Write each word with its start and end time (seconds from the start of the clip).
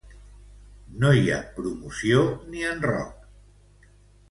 No 1.03 1.11
hi 1.17 1.29
ha 1.35 1.37
promoció 1.59 2.25
ni 2.55 2.67
enroc. 2.73 3.31